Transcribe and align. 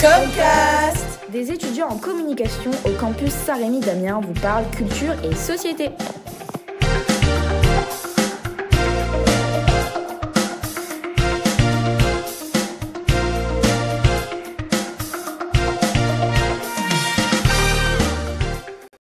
Comcast 0.00 1.28
Des 1.32 1.50
étudiants 1.50 1.88
en 1.88 1.96
communication 1.96 2.70
au 2.84 2.90
campus 3.00 3.32
Saint-Rémy 3.32 3.80
d'Amiens 3.80 4.20
vous 4.20 4.32
parlent 4.34 4.70
culture 4.70 5.12
et 5.24 5.34
société. 5.34 5.90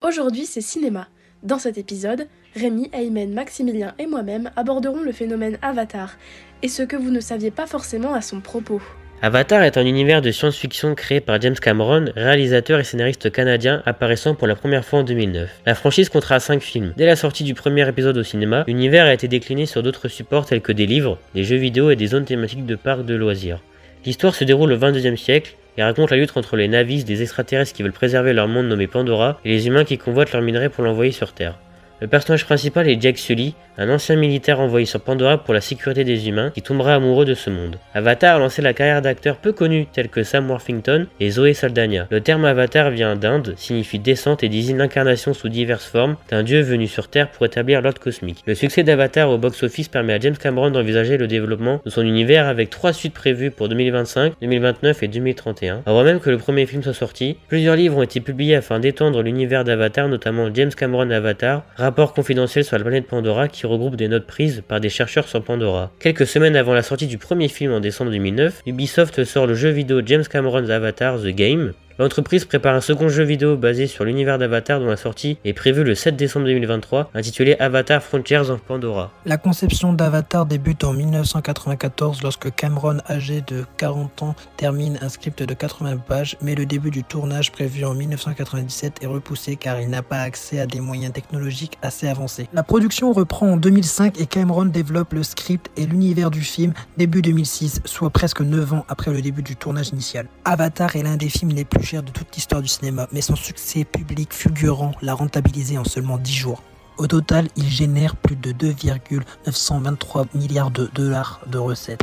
Aujourd'hui, 0.02 0.46
c'est 0.46 0.62
cinéma. 0.62 1.10
Dans 1.44 1.60
cet 1.60 1.78
épisode, 1.78 2.30
Rémi, 2.56 2.90
Aymen, 2.94 3.34
Maximilien 3.34 3.94
et 4.00 4.08
moi-même 4.08 4.50
aborderons 4.56 5.02
le 5.02 5.12
phénomène 5.12 5.58
Avatar 5.62 6.16
et 6.64 6.70
ce 6.70 6.84
que 6.84 6.96
vous 6.96 7.12
ne 7.12 7.20
saviez 7.20 7.52
pas 7.52 7.68
forcément 7.68 8.14
à 8.14 8.22
son 8.22 8.40
propos. 8.40 8.82
Avatar 9.26 9.64
est 9.64 9.80
un 9.80 9.88
univers 9.88 10.22
de 10.22 10.30
science-fiction 10.30 10.94
créé 10.94 11.20
par 11.20 11.42
James 11.42 11.56
Cameron, 11.56 12.06
réalisateur 12.16 12.80
et 12.80 12.84
scénariste 12.84 13.32
canadien 13.32 13.82
apparaissant 13.84 14.36
pour 14.36 14.46
la 14.46 14.54
première 14.54 14.86
fois 14.86 15.00
en 15.00 15.04
2009. 15.04 15.50
La 15.66 15.74
franchise 15.74 16.10
comptera 16.10 16.40
5 16.40 16.62
films. 16.62 16.94
Dès 16.96 17.08
la 17.08 17.16
sortie 17.16 17.44
du 17.44 17.56
premier 17.56 17.90
épisode 17.90 18.18
au 18.18 18.22
cinéma, 18.22 18.66
l'univers 18.68 19.08
a 19.08 19.14
été 19.16 19.28
décliné 19.28 19.66
sur 19.66 19.82
d'autres 19.82 20.10
supports 20.10 20.46
tels 20.46 20.62
que 20.62 20.72
des 20.72 20.86
livres, 20.86 21.18
des 21.34 21.44
jeux 21.44 21.56
vidéo 21.56 21.90
et 21.90 21.96
des 21.96 22.06
zones 22.06 22.26
thématiques 22.26 22.68
de 22.68 22.76
parcs 22.76 23.04
de 23.04 23.16
loisirs. 23.16 23.62
L'histoire 24.06 24.36
se 24.36 24.44
déroule 24.44 24.72
au 24.74 24.78
22e 24.78 25.18
siècle 25.18 25.56
et 25.76 25.82
raconte 25.82 26.12
la 26.12 26.18
lutte 26.18 26.38
entre 26.38 26.56
les 26.56 26.68
navis 26.68 27.04
des 27.04 27.24
extraterrestres 27.24 27.74
qui 27.74 27.82
veulent 27.82 27.94
préserver 27.94 28.32
leur 28.32 28.48
monde 28.48 28.68
nommé 28.68 28.86
Pandora 28.86 29.40
et 29.44 29.50
les 29.50 29.66
humains 29.66 29.86
qui 29.86 29.98
convoitent 29.98 30.34
leur 30.34 30.44
minerai 30.44 30.70
pour 30.70 30.84
l'envoyer 30.84 31.12
sur 31.12 31.34
Terre. 31.34 31.58
Le 32.02 32.08
personnage 32.08 32.44
principal 32.44 32.90
est 32.90 33.02
Jack 33.02 33.18
Sully, 33.18 33.56
un 33.78 33.90
ancien 33.90 34.18
militaire 34.18 34.60
envoyé 34.60 34.86
sur 34.86 35.00
Pandora 35.00 35.38
pour 35.38 35.54
la 35.54 35.62
sécurité 35.62 36.04
des 36.04 36.28
humains 36.28 36.52
qui 36.54 36.62
tombera 36.62 36.96
amoureux 36.96 37.24
de 37.24 37.34
ce 37.34 37.50
monde. 37.50 37.78
Avatar 37.94 38.36
a 38.36 38.40
lancé 38.40 38.62
la 38.62 38.74
carrière 38.74 39.02
d'acteurs 39.02 39.38
peu 39.38 39.54
connus 39.54 39.88
tels 39.94 40.10
que 40.10 40.24
Sam 40.24 40.50
Worthington 40.50 41.08
et 41.22 41.30
Zoé 41.30 41.54
Saldana. 41.54 42.08
Le 42.10 42.20
terme 42.20 42.44
Avatar 42.44 42.90
vient 42.90 43.16
d'Inde, 43.16 43.54
signifie 43.56 44.00
descente 44.00 44.44
et 44.44 44.50
désigne 44.50 44.78
l'incarnation 44.78 45.34
sous 45.34 45.48
diverses 45.48 45.86
formes 45.86 46.18
d'un 46.30 46.44
dieu 46.44 46.62
venu 46.62 46.88
sur 46.88 47.08
Terre 47.08 47.30
pour 47.30 47.46
établir 47.46 47.82
l'ordre 47.82 48.02
cosmique. 48.02 48.44
Le 48.46 48.56
succès 48.56 48.84
d'Avatar 48.84 49.30
au 49.30 49.38
box-office 49.38 49.88
permet 49.88 50.14
à 50.14 50.20
James 50.20 50.38
Cameron 50.38 50.72
d'envisager 50.72 51.18
le 51.18 51.28
développement 51.28 51.82
de 51.86 51.90
son 51.90 52.02
univers 52.02 52.48
avec 52.48 52.70
trois 52.70 52.92
suites 52.92 53.14
prévues 53.14 53.52
pour 53.52 53.70
2025, 53.70 54.34
2029 54.42 55.04
et 55.04 55.08
2031. 55.08 55.84
Avant 55.86 56.04
même 56.04 56.20
que 56.20 56.30
le 56.30 56.38
premier 56.38 56.66
film 56.66 56.84
soit 56.84 56.94
sorti, 56.94 57.38
plusieurs 57.48 57.78
livres 57.78 57.98
ont 57.98 58.04
été 58.04 58.20
publiés 58.20 58.56
afin 58.56 58.80
d'étendre 58.80 59.22
l'univers 59.22 59.64
d'Avatar, 59.64 60.10
notamment 60.10 60.50
James 60.54 60.72
Cameron 60.72 61.10
Avatar, 61.10 61.64
rapport 61.86 62.14
confidentiel 62.14 62.66
sur 62.66 62.76
la 62.78 62.84
planète 62.84 63.06
Pandora 63.06 63.48
qui 63.48 63.68
regroupe 63.68 63.96
des 63.96 64.08
notes 64.08 64.26
prises 64.26 64.64
par 64.68 64.80
des 64.80 64.90
chercheurs 64.90 65.28
sur 65.28 65.44
Pandora. 65.44 65.92
Quelques 66.00 66.26
semaines 66.26 66.56
avant 66.56 66.74
la 66.74 66.82
sortie 66.82 67.06
du 67.06 67.20
premier 67.20 67.48
film 67.48 67.72
en 67.72 67.80
décembre 67.80 68.10
2009, 68.10 68.64
Ubisoft 68.66 69.24
sort 69.24 69.46
le 69.46 69.54
jeu 69.54 69.70
vidéo 69.70 70.02
James 70.04 70.24
Cameron's 70.24 70.72
Avatar 70.72 71.20
The 71.20 71.28
Game, 71.28 71.74
L'entreprise 71.98 72.44
prépare 72.44 72.76
un 72.76 72.82
second 72.82 73.08
jeu 73.08 73.24
vidéo 73.24 73.56
basé 73.56 73.88
sur 73.88 74.04
l'univers 74.04 74.38
d'Avatar 74.38 74.82
dont 74.82 74.88
la 74.88 74.98
sortie 74.98 75.38
est 75.46 75.54
prévue 75.54 75.86
le 75.86 75.96
7 75.96 76.18
décembre 76.18 76.46
2023, 76.46 77.10
intitulé 77.14 77.56
Avatar 77.58 78.04
Frontiers 78.04 78.50
of 78.50 78.60
Pandora. 78.64 79.14
La 79.26 79.38
conception 79.38 79.94
d'Avatar 79.94 80.46
débute 80.46 80.84
en 80.84 80.92
1994 80.92 82.22
lorsque 82.22 82.54
Cameron, 82.54 82.98
âgé 83.10 83.40
de 83.48 83.64
40 83.78 84.24
ans, 84.24 84.36
termine 84.58 85.00
un 85.02 85.08
script 85.08 85.42
de 85.42 85.54
80 85.54 85.96
pages, 86.06 86.36
mais 86.42 86.54
le 86.54 86.66
début 86.66 86.92
du 86.92 87.06
tournage 87.06 87.54
prévu 87.54 87.86
en 87.86 87.94
1997 87.94 89.02
est 89.02 89.08
repoussé 89.08 89.56
car 89.56 89.80
il 89.80 89.90
n'a 89.90 90.02
pas 90.02 90.20
accès 90.20 90.60
à 90.60 90.66
des 90.66 90.82
moyens 90.82 91.14
technologiques 91.14 91.78
assez 91.82 92.10
avancés. 92.10 92.50
La 92.52 92.64
production 92.64 93.14
reprend 93.14 93.52
en 93.52 93.56
2005 93.58 94.20
et 94.20 94.26
Cameron 94.26 94.66
développe 94.66 95.14
le 95.14 95.24
script 95.24 95.72
et 95.78 95.86
l'univers 95.86 96.30
du 96.30 96.42
film 96.42 96.74
début 96.98 97.22
2006, 97.22 97.84
soit 97.86 98.10
presque 98.10 98.42
9 98.42 98.74
ans 98.74 98.86
après 98.90 99.12
le 99.12 99.22
début 99.22 99.44
du 99.44 99.56
tournage 99.56 99.92
initial. 99.94 100.28
Avatar 100.44 100.98
est 100.98 101.04
l'un 101.04 101.16
des 101.16 101.30
films 101.30 101.52
les 101.52 101.64
plus 101.64 101.85
de 101.94 102.10
toute 102.12 102.36
l'histoire 102.36 102.64
du 102.64 102.68
cinéma, 102.68 103.08
mais 103.12 103.22
son 103.22 103.36
succès 103.36 103.84
public 103.84 104.34
fulgurant 104.34 104.94
l'a 105.04 105.14
rentabilisé 105.14 105.78
en 105.78 105.84
seulement 105.84 106.18
10 106.18 106.34
jours. 106.34 106.64
Au 106.98 107.06
total, 107.06 107.48
il 107.56 107.70
génère 107.70 108.16
plus 108.16 108.36
de 108.36 108.52
2,923 108.52 110.26
milliards 110.34 110.72
de 110.72 110.90
dollars 110.96 111.42
de 111.46 111.60
recettes. 111.60 112.02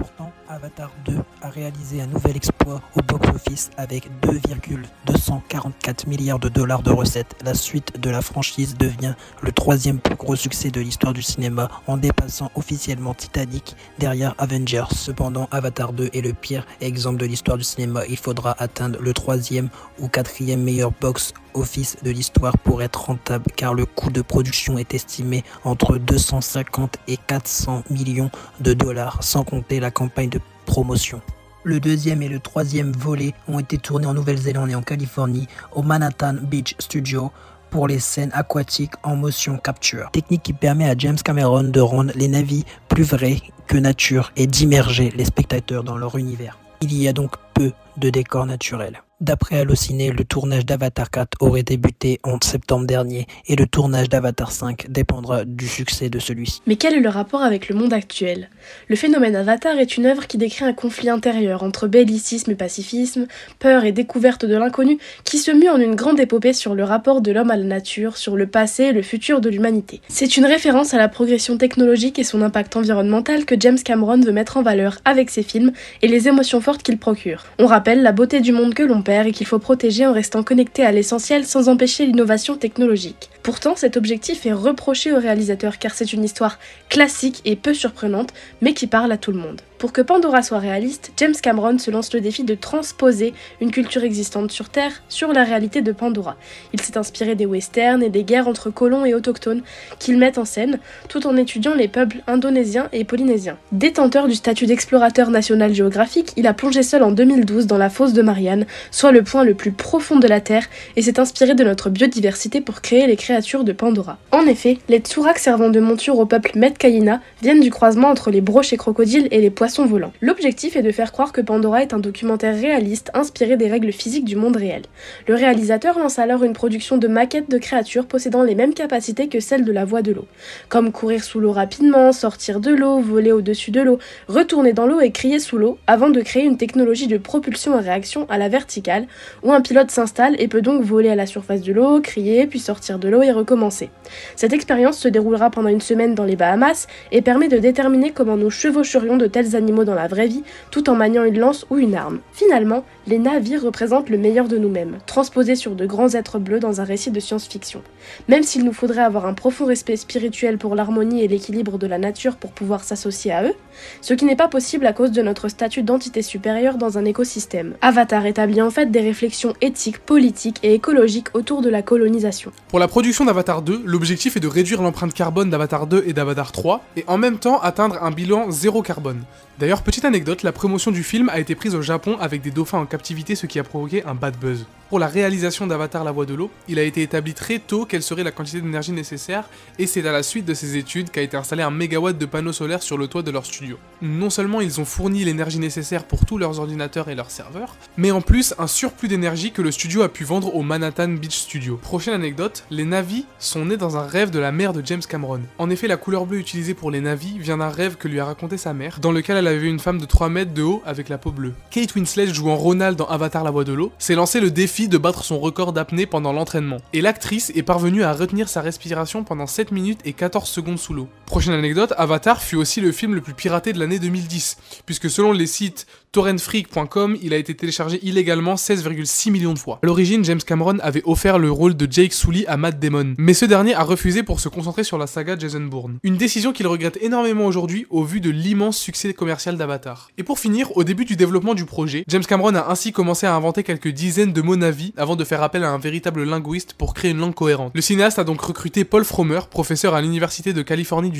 Avatar 0.53 0.93
2 1.07 1.15
a 1.41 1.49
réalisé 1.49 2.03
un 2.03 2.07
nouvel 2.07 2.37
exploit 2.37 2.83
au 2.95 3.01
box-office 3.01 3.71
avec 3.79 4.11
2,244 4.21 6.07
milliards 6.07 6.39
de 6.39 6.51
dollars 6.51 6.83
de 6.83 6.91
recettes. 6.91 7.35
La 7.43 7.55
suite 7.55 7.99
de 7.99 8.11
la 8.11 8.21
franchise 8.21 8.77
devient 8.77 9.15
le 9.41 9.51
troisième 9.51 9.99
plus 9.99 10.15
gros 10.15 10.37
succès 10.37 10.71
de 10.71 10.83
l'histoire 10.83 11.15
du 11.15 11.23
cinéma 11.23 11.71
en 11.87 11.97
dépassant 11.97 12.51
officiellement 12.55 13.15
Titanic 13.15 13.77
derrière 13.99 14.35
Avengers. 14.37 14.85
Cependant, 14.95 15.49
Avatar 15.53 15.95
2 15.95 16.11
est 16.12 16.21
le 16.21 16.35
pire 16.35 16.67
exemple 16.83 17.17
de 17.17 17.25
l'histoire 17.25 17.57
du 17.57 17.65
cinéma. 17.65 18.03
Il 18.11 18.19
faudra 18.19 18.55
atteindre 18.59 18.99
le 19.01 19.15
troisième 19.15 19.71
ou 20.01 20.09
quatrième 20.09 20.62
meilleur 20.62 20.93
box-office 21.01 21.97
de 22.03 22.11
l'histoire 22.11 22.59
pour 22.59 22.83
être 22.83 23.07
rentable 23.07 23.47
car 23.57 23.73
le 23.73 23.87
coût 23.87 24.11
de 24.11 24.21
production 24.21 24.77
est 24.77 24.93
estimé 24.93 25.45
entre 25.65 25.97
250 25.97 26.99
et 27.09 27.17
400 27.17 27.85
millions 27.89 28.31
de 28.61 28.75
dollars 28.75 29.23
sans 29.23 29.45
compter 29.45 29.81
la 29.81 29.91
campagne 29.91 30.29
de 30.29 30.42
promotion. 30.67 31.21
Le 31.65 31.79
deuxième 31.79 32.23
et 32.23 32.29
le 32.29 32.41
troisième 32.41 32.93
volet 32.93 33.35
ont 33.47 33.61
été 33.61 33.79
tournés 33.79 34.07
en 34.07 34.15
Nouvelle-Zélande 34.15 34.71
et 34.71 34.75
en 34.75 34.83
Californie 34.83 35.47
au 35.73 35.83
Manhattan 35.83 36.35
Beach 36.43 36.75
Studio 36.79 37.31
pour 37.71 37.87
les 37.87 38.01
scènes 38.01 38.31
aquatiques 38.35 38.95
en 39.03 39.17
motion 39.17 39.57
capture. 39.59 40.11
Technique 40.11 40.43
qui 40.43 40.53
permet 40.53 40.89
à 40.89 40.95
James 40.99 41.17
Cameron 41.17 41.65
de 41.65 41.81
rendre 41.81 42.13
les 42.17 42.29
navis 42.29 42.65
plus 42.89 43.05
vrais 43.05 43.41
que 43.67 43.79
nature 43.79 44.33
et 44.37 44.47
d'immerger 44.47 45.11
les 45.17 45.25
spectateurs 45.25 45.85
dans 45.85 45.97
leur 45.97 46.19
univers. 46.19 46.59
Il 46.81 46.93
y 46.95 47.07
a 47.07 47.13
donc 47.13 47.37
peu 47.55 47.73
de 47.97 48.11
décors 48.11 48.47
naturels. 48.47 49.03
D'après 49.22 49.60
Allociné, 49.60 50.10
le 50.10 50.25
tournage 50.25 50.66
d'Avatar 50.66 51.09
4 51.09 51.37
aurait 51.38 51.62
débuté 51.62 52.19
en 52.25 52.38
septembre 52.43 52.88
dernier 52.88 53.28
et 53.47 53.55
le 53.55 53.69
tournage 53.69 54.09
d'Avatar 54.09 54.50
5 54.50 54.91
dépendra 54.91 55.44
du 55.44 55.69
succès 55.69 56.10
de 56.10 56.19
celui-ci. 56.19 56.60
Mais 56.66 56.75
quel 56.75 56.93
est 56.93 57.00
le 57.00 57.09
rapport 57.09 57.43
avec 57.43 57.69
le 57.69 57.77
monde 57.77 57.93
actuel? 57.93 58.50
Le 58.88 58.97
phénomène 58.97 59.37
Avatar 59.37 59.78
est 59.78 59.97
une 59.97 60.06
œuvre 60.06 60.27
qui 60.27 60.38
décrit 60.38 60.65
un 60.65 60.72
conflit 60.72 61.09
intérieur 61.09 61.62
entre 61.62 61.87
bellicisme 61.87 62.50
et 62.50 62.56
pacifisme, 62.56 63.28
peur 63.61 63.84
et 63.84 63.93
découverte 63.93 64.44
de 64.44 64.56
l'inconnu, 64.56 64.99
qui 65.22 65.38
se 65.38 65.53
mue 65.53 65.69
en 65.69 65.78
une 65.78 65.94
grande 65.94 66.19
épopée 66.19 66.53
sur 66.53 66.75
le 66.75 66.82
rapport 66.82 67.21
de 67.21 67.31
l'homme 67.31 67.53
à 67.53 67.56
la 67.56 67.62
nature, 67.62 68.16
sur 68.16 68.34
le 68.34 68.49
passé 68.49 68.87
et 68.87 68.93
le 68.93 69.03
futur 69.03 69.41
de 69.41 69.49
l'humanité. 69.49 70.00
C'est 70.09 70.37
une 70.37 70.47
référence 70.47 70.94
à 70.94 70.99
la 70.99 71.09
progression 71.09 71.59
technologique 71.59 72.19
et 72.19 72.25
son 72.25 72.43
impact 72.43 72.75
environnemental 72.75 73.44
que 73.44 73.55
James 73.56 73.78
Cameron 73.78 74.21
veut 74.21 74.32
mettre 74.32 74.56
en 74.56 74.62
valeur 74.62 74.99
avec 75.05 75.31
ses 75.31 75.44
films 75.44 75.71
et 76.03 76.09
les 76.09 76.27
émotions 76.27 76.61
fortes 76.61 76.82
qu'il 76.82 76.99
procure. 76.99 77.44
On 77.61 77.66
rappelle 77.66 78.03
la 78.03 78.11
beauté 78.11 78.41
du 78.41 78.50
monde 78.50 78.75
que 78.75 78.82
l'on 78.82 79.03
perd 79.03 79.12
et 79.21 79.33
qu'il 79.33 79.47
faut 79.47 79.59
protéger 79.59 80.06
en 80.06 80.12
restant 80.12 80.43
connecté 80.43 80.84
à 80.84 80.93
l'essentiel 80.93 81.45
sans 81.45 81.69
empêcher 81.69 82.06
l'innovation 82.06 82.56
technologique. 82.56 83.31
Pourtant, 83.43 83.77
cet 83.77 83.97
objectif 83.97 84.47
est 84.47 84.53
reproché 84.53 85.12
au 85.12 85.19
réalisateur 85.19 85.78
car 85.78 85.95
c'est 85.95 86.12
une 86.12 86.25
histoire 86.25 86.59
classique 86.89 87.43
et 87.45 87.56
peu 87.56 87.75
surprenante, 87.75 88.33
mais 88.61 88.75
qui 88.75 88.87
parle 88.87 89.12
à 89.12 89.19
tout 89.19 89.33
le 89.33 89.39
monde. 89.39 89.61
Pour 89.82 89.93
que 89.93 90.00
Pandora 90.00 90.43
soit 90.43 90.60
réaliste, 90.60 91.10
James 91.16 91.34
Cameron 91.43 91.76
se 91.76 91.91
lance 91.91 92.15
le 92.15 92.20
défi 92.20 92.44
de 92.44 92.54
transposer 92.54 93.34
une 93.60 93.72
culture 93.72 94.04
existante 94.04 94.53
sur 94.53 94.69
Terre 94.69 95.03
sur 95.09 95.32
la 95.32 95.43
réalité 95.43 95.82
de 95.82 95.91
Pandora. 95.91 96.37
Il 96.72 96.81
s'est 96.81 96.97
inspiré 96.97 97.34
des 97.34 97.47
westerns 97.47 98.00
et 98.00 98.09
des 98.09 98.22
guerres 98.22 98.47
entre 98.47 98.70
colons 98.70 99.04
et 99.04 99.12
autochtones 99.12 99.62
qu'il 99.98 100.19
met 100.19 100.38
en 100.38 100.44
scène, 100.44 100.78
tout 101.09 101.26
en 101.26 101.37
étudiant 101.37 101.75
les 101.75 101.88
peuples 101.88 102.19
indonésiens 102.28 102.91
et 102.93 103.03
polynésiens. 103.03 103.59
Détenteur 103.72 104.28
du 104.28 104.37
statut 104.37 104.66
d'explorateur 104.66 105.31
national 105.31 105.75
géographique, 105.75 106.32
il 106.37 106.47
a 106.47 106.54
plongé 106.54 106.84
seul 106.84 107.03
en 107.03 107.10
2012 107.10 107.66
dans 107.66 107.76
la 107.76 107.91
fosse 107.91 108.12
de 108.12 108.22
Marianne, 108.22 108.66
soit 108.93 109.10
le 109.10 109.25
point 109.25 109.43
le 109.43 109.54
plus 109.54 109.72
profond 109.72 110.20
de 110.20 110.28
la 110.28 110.41
Terre, 110.41 110.69
et 110.94 111.03
s'est 111.03 111.19
inspiré 111.19 111.56
de 111.56 111.64
notre 111.64 111.91
biodiversité 111.91 112.60
pour 112.60 112.82
créer 112.82 113.09
les 113.09 113.16
créatures 113.16 113.64
de 113.64 113.72
Pandora. 113.72 114.19
En 114.31 114.47
effet, 114.47 114.78
les 114.88 114.99
tsuraks 114.99 115.41
servant 115.41 115.70
de 115.70 115.81
monture 115.81 116.20
au 116.20 116.26
peuple 116.26 116.53
Metkaïna 116.54 117.20
viennent 117.43 117.59
du 117.59 117.72
croisement 117.72 118.10
entre 118.10 118.31
les 118.31 118.41
broches 118.41 118.72
et 118.72 118.76
crocodiles 118.76 119.26
et 119.32 119.41
les 119.41 119.50
poissons 119.50 119.72
volant. 119.81 120.12
L'objectif 120.21 120.77
est 120.77 120.83
de 120.83 120.91
faire 120.91 121.12
croire 121.12 121.33
que 121.33 121.41
Pandora 121.41 121.83
est 121.83 121.94
un 121.94 121.99
documentaire 121.99 122.55
réaliste 122.55 123.10
inspiré 123.14 123.56
des 123.56 123.69
règles 123.69 123.93
physiques 123.93 124.25
du 124.25 124.37
monde 124.37 124.56
réel. 124.56 124.82
Le 125.26 125.35
réalisateur 125.35 125.99
lance 125.99 126.19
alors 126.19 126.44
une 126.44 126.52
production 126.52 126.99
de 126.99 127.08
maquettes 127.08 127.50
de 127.50 127.58
créatures 127.58 128.06
possédant 128.06 128.43
les 128.43 128.55
mêmes 128.55 128.75
capacités 128.75 129.29
que 129.29 129.41
celles 129.41 129.64
de 129.64 129.73
la 129.73 129.85
voie 129.85 130.02
de 130.02 130.12
l'eau, 130.12 130.26
comme 130.69 130.93
courir 130.93 131.25
sous 131.25 131.41
l'eau 131.41 131.52
rapidement, 131.52 132.12
sortir 132.12 132.61
de 132.61 132.70
l'eau, 132.70 133.00
voler 133.00 133.32
au-dessus 133.32 133.70
de 133.70 133.81
l'eau, 133.81 133.99
retourner 134.29 134.73
dans 134.73 134.87
l'eau 134.87 135.00
et 135.00 135.11
crier 135.11 135.38
sous 135.38 135.56
l'eau, 135.56 135.79
avant 135.87 136.11
de 136.11 136.20
créer 136.20 136.44
une 136.44 136.58
technologie 136.58 137.06
de 137.06 137.17
propulsion 137.17 137.75
à 137.75 137.81
réaction 137.81 138.26
à 138.29 138.38
la 138.38 138.49
verticale, 138.49 139.06
où 139.43 139.52
un 139.52 139.62
pilote 139.62 139.91
s'installe 139.91 140.37
et 140.38 140.49
peut 140.49 140.62
donc 140.62 140.82
voler 140.82 141.08
à 141.08 141.14
la 141.14 141.26
surface 141.26 141.62
de 141.62 141.73
l'eau, 141.73 142.00
crier, 142.00 142.47
puis 142.47 142.58
sortir 142.58 142.99
de 142.99 143.08
l'eau 143.08 143.23
et 143.23 143.32
recommencer. 143.32 143.91
Cette 144.37 144.52
expérience 144.52 144.99
se 144.99 145.08
déroulera 145.08 145.50
pendant 145.50 145.70
une 145.70 145.81
semaine 145.81 146.14
dans 146.14 146.25
les 146.25 146.37
Bahamas 146.37 146.87
et 147.11 147.23
permet 147.23 147.49
de 147.49 147.58
déterminer 147.58 148.11
comment 148.11 148.37
nous 148.37 148.50
chevaucherions 148.50 149.17
de 149.17 149.26
tels 149.26 149.56
animaux 149.56 149.62
animaux 149.62 149.85
dans 149.85 149.94
la 149.94 150.09
vraie 150.09 150.26
vie, 150.26 150.43
tout 150.70 150.91
en 150.91 150.94
maniant 150.94 151.25
une 151.25 151.38
lance 151.38 151.67
ou 151.70 151.79
une 151.79 151.94
arme. 151.94 152.19
Finalement, 152.32 152.85
les 153.06 153.19
Navi 153.19 153.56
représentent 153.56 154.11
le 154.11 154.19
meilleur 154.19 154.49
de 154.49 154.59
nous-mêmes, 154.59 154.99
transposés 155.06 155.56
sur 155.56 155.75
de 155.75 155.87
grands 155.87 156.14
êtres 156.14 156.38
bleus 156.38 156.61
dans 156.61 156.81
un 156.81 156.85
récit 156.85 157.11
de 157.11 157.20
science-fiction. 157.20 157.82
Même 158.29 158.43
s'il 158.43 158.64
nous 158.64 158.73
faudrait 158.73 159.03
avoir 159.03 159.26
un 159.26 159.35
profond 159.35 159.67
respect 159.67 159.97
spirituel 159.97 160.59
pour 160.59 160.75
l'harmonie 160.75 161.23
et 161.23 161.29
l'équilibre 161.29 161.79
de 161.79 161.87
la 161.87 161.99
nature 161.99 162.37
pour 162.37 162.53
pouvoir 162.53 162.82
s'associer 162.82 163.32
à 163.32 163.44
eux, 163.44 163.55
ce 164.00 164.14
qui 164.14 164.25
n'est 164.25 164.37
pas 164.37 164.49
possible 164.49 164.87
à 164.87 164.93
cause 164.93 165.12
de 165.12 165.23
notre 165.23 165.49
statut 165.49 165.82
d'entité 165.82 166.23
supérieure 166.23 166.76
dans 166.76 166.99
un 166.99 167.05
écosystème. 167.05 167.75
Avatar 167.81 168.26
établit 168.26 168.62
en 168.62 168.70
fait 168.70 168.91
des 168.91 169.00
réflexions 169.00 169.55
éthiques, 169.61 169.99
politiques 169.99 170.59
et 170.62 170.75
écologiques 170.75 171.29
autour 171.35 171.62
de 171.62 171.70
la 171.70 171.82
colonisation. 171.82 172.53
Pour 172.69 172.79
la 172.79 172.88
production 172.88 173.25
d'Avatar 173.25 173.62
2, 173.62 173.82
l'objectif 173.85 174.37
est 174.37 174.41
de 174.41 174.49
réduire 174.49 174.82
l'empreinte 174.82 175.14
carbone 175.14 175.50
d'Avatar 175.50 175.87
2 175.87 176.05
et 176.06 176.12
d'Avatar 176.12 176.53
3, 176.53 176.85
et 176.97 177.05
en 177.06 177.19
même 177.19 177.38
temps 177.38 177.61
atteindre 177.61 178.03
un 178.03 178.11
bilan 178.11 178.50
zéro 178.50 178.82
carbone. 178.82 179.23
D'ailleurs, 179.58 179.82
petite 179.82 180.04
anecdote, 180.04 180.43
la 180.43 180.52
promotion 180.52 180.90
du 180.90 181.02
film 181.02 181.28
a 181.28 181.38
été 181.38 181.54
prise 181.54 181.75
au 181.75 181.82
Japon 181.82 182.16
avec 182.20 182.43
des 182.43 182.50
dauphins 182.50 182.78
en 182.78 182.87
captivité, 182.87 183.34
ce 183.34 183.46
qui 183.46 183.58
a 183.58 183.64
provoqué 183.64 184.04
un 184.04 184.14
bad 184.14 184.37
buzz. 184.38 184.66
Pour 184.93 184.99
la 184.99 185.09
réalisation 185.09 185.67
d'Avatar 185.67 186.05
La 186.05 186.12
Voix 186.12 186.27
de 186.27 186.35
l'eau, 186.35 186.50
il 186.69 186.79
a 186.79 186.83
été 186.83 187.00
établi 187.00 187.33
très 187.33 187.59
tôt 187.59 187.87
quelle 187.87 188.03
serait 188.03 188.25
la 188.25 188.31
quantité 188.31 188.61
d'énergie 188.61 188.93
nécessaire, 188.93 189.49
et 189.79 189.87
c'est 189.87 190.06
à 190.06 190.12
la 190.12 190.23
suite 190.23 190.44
de 190.44 190.53
ces 190.53 190.77
études 190.77 191.11
qu'a 191.11 191.23
été 191.23 191.35
installé 191.35 191.62
un 191.62 191.71
mégawatt 191.71 192.19
de 192.19 192.27
panneaux 192.27 192.53
solaires 192.53 192.83
sur 192.83 192.99
le 192.99 193.06
toit 193.06 193.23
de 193.23 193.31
leur 193.31 193.47
studio. 193.47 193.79
Non 194.03 194.29
seulement 194.29 194.61
ils 194.61 194.83
ont 194.83 194.85
fourni 194.85 195.25
l'énergie 195.25 195.59
nécessaire 195.59 196.05
pour 196.05 196.27
tous 196.27 196.37
leurs 196.37 196.61
ordinateurs 196.61 197.09
et 197.09 197.15
leurs 197.15 197.31
serveurs, 197.31 197.75
mais 197.97 198.11
en 198.11 198.21
plus 198.21 198.53
un 198.59 198.67
surplus 198.67 199.09
d'énergie 199.09 199.50
que 199.50 199.62
le 199.62 199.73
studio 199.73 200.03
a 200.03 200.11
pu 200.11 200.25
vendre 200.25 200.55
au 200.55 200.61
Manhattan 200.61 201.09
Beach 201.09 201.38
Studio. 201.38 201.79
Prochaine 201.81 202.12
anecdote, 202.12 202.65
les 202.71 202.85
Navis 202.85 203.25
sont 203.38 203.65
nés 203.65 203.79
dans 203.79 203.97
un 203.97 204.06
rêve 204.06 204.29
de 204.29 204.41
la 204.41 204.53
mère 204.53 204.75
de 204.75 204.85
James 204.85 205.00
Cameron. 205.09 205.41
En 205.56 205.71
effet, 205.71 205.87
la 205.87 205.97
couleur 205.97 206.27
bleue 206.27 206.38
utilisée 206.38 206.75
pour 206.75 206.91
les 206.91 207.00
Navis 207.00 207.38
vient 207.38 207.56
d'un 207.56 207.71
rêve 207.71 207.97
que 207.97 208.09
lui 208.09 208.21
a 208.21 208.27
raconté 208.27 208.59
sa 208.59 208.75
mère, 208.75 208.99
dans 209.00 209.12
lequel 209.12 209.38
elle 209.38 209.47
avait 209.47 209.56
vu 209.56 209.69
une 209.71 209.81
femme 209.81 209.97
de 209.99 210.05
3 210.05 210.29
mètres 210.29 210.53
de 210.53 210.61
haut 210.61 210.83
avec 210.85 211.09
la 211.09 211.17
peau 211.17 211.31
bleue. 211.31 211.55
Kate 211.71 211.95
Winslet 211.95 212.27
jouant 212.27 212.56
Ronald 212.56 212.99
dans 212.99 213.06
Avatar 213.06 213.43
La 213.43 213.50
Voix 213.50 213.65
de 213.65 213.73
l'eau, 213.73 213.91
s'est 213.99 214.15
lancé 214.15 214.38
le 214.38 214.50
défi 214.50 214.81
de 214.88 214.99
battre 214.99 215.25
son 215.25 215.38
record 215.38 215.73
d'apnée 215.73 216.06
pendant 216.06 216.32
l'entraînement. 216.32 216.79
Et 216.93 217.00
l'actrice 217.00 217.50
est 217.55 217.62
parvenue 217.62 218.02
à 218.02 218.12
retenir 218.12 218.49
sa 218.49 218.61
respiration 218.61 219.25
pendant 219.25 219.46
7 219.46 219.73
minutes 219.73 220.00
et 220.05 220.12
14 220.12 220.49
secondes 220.49 220.79
sous 220.79 220.94
l'eau. 220.94 221.08
Prochaine 221.32 221.55
anecdote, 221.55 221.94
Avatar 221.96 222.43
fut 222.43 222.56
aussi 222.56 222.82
le 222.82 222.93
film 222.93 223.14
le 223.14 223.23
plus 223.23 223.32
piraté 223.32 223.73
de 223.73 223.79
l'année 223.79 223.99
2010, 223.99 224.58
puisque 224.84 225.08
selon 225.08 225.32
les 225.32 225.46
sites 225.46 225.87
torrentfreak.com, 226.12 227.17
il 227.23 227.32
a 227.32 227.38
été 227.38 227.55
téléchargé 227.55 227.99
illégalement 228.02 228.56
16,6 228.56 229.31
millions 229.31 229.55
de 229.55 229.58
fois. 229.58 229.79
À 229.82 229.87
l'origine, 229.87 230.23
James 230.26 230.43
Cameron 230.46 230.79
avait 230.82 231.00
offert 231.06 231.38
le 231.38 231.50
rôle 231.50 231.75
de 231.75 231.90
Jake 231.90 232.12
Sully 232.12 232.44
à 232.46 232.58
Matt 232.58 232.79
Damon, 232.79 233.14
mais 233.17 233.32
ce 233.32 233.46
dernier 233.46 233.75
a 233.75 233.82
refusé 233.82 234.23
pour 234.23 234.40
se 234.40 234.50
concentrer 234.50 234.84
sur 234.84 234.99
la 234.99 235.06
saga 235.06 235.38
Jason 235.38 235.62
Bourne. 235.62 235.99
Une 236.02 236.19
décision 236.19 236.52
qu'il 236.52 236.67
regrette 236.67 236.99
énormément 237.00 237.46
aujourd'hui 237.46 237.87
au 237.88 238.05
vu 238.05 238.20
de 238.20 238.28
l'immense 238.28 238.76
succès 238.76 239.14
commercial 239.14 239.56
d'Avatar. 239.56 240.11
Et 240.19 240.23
pour 240.23 240.38
finir, 240.38 240.76
au 240.76 240.85
début 240.85 241.06
du 241.06 241.17
développement 241.17 241.55
du 241.55 241.64
projet, 241.64 242.05
James 242.08 242.26
Cameron 242.26 242.56
a 242.56 242.70
ainsi 242.70 242.93
commencé 242.93 243.26
à 243.26 243.35
inventer 243.35 243.62
quelques 243.62 243.88
dizaines 243.88 244.35
de 244.35 244.43
mots 244.43 244.56
navis 244.56 244.93
avant 244.99 245.17
de 245.17 245.25
faire 245.25 245.43
appel 245.43 245.64
à 245.64 245.70
un 245.70 245.78
véritable 245.78 246.25
linguiste 246.25 246.75
pour 246.75 246.93
créer 246.93 247.12
une 247.12 247.20
langue 247.20 247.35
cohérente. 247.35 247.73
Le 247.75 247.81
cinéaste 247.81 248.19
a 248.19 248.25
donc 248.25 248.43
recruté 248.43 248.85
Paul 248.85 249.06
Fromer, 249.06 249.40
professeur 249.50 249.94
à 249.94 250.02
l'université 250.02 250.52
de 250.52 250.61
Californie 250.61 251.11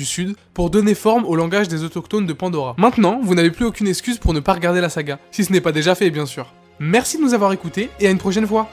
pour 0.53 0.69
donner 0.69 0.95
forme 0.95 1.25
au 1.25 1.35
langage 1.35 1.67
des 1.67 1.83
autochtones 1.83 2.25
de 2.25 2.33
Pandora. 2.33 2.75
Maintenant, 2.77 3.19
vous 3.23 3.35
n'avez 3.35 3.51
plus 3.51 3.65
aucune 3.65 3.87
excuse 3.87 4.17
pour 4.17 4.33
ne 4.33 4.39
pas 4.39 4.53
regarder 4.53 4.81
la 4.81 4.89
saga, 4.89 5.19
si 5.31 5.43
ce 5.43 5.51
n'est 5.51 5.61
pas 5.61 5.71
déjà 5.71 5.95
fait 5.95 6.09
bien 6.09 6.25
sûr. 6.25 6.53
Merci 6.79 7.17
de 7.17 7.23
nous 7.23 7.33
avoir 7.33 7.53
écoutés 7.53 7.89
et 7.99 8.07
à 8.07 8.11
une 8.11 8.17
prochaine 8.17 8.47
fois 8.47 8.67